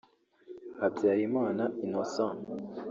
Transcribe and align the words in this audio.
Habyarimana 0.79 1.63
Innocent 1.85 2.39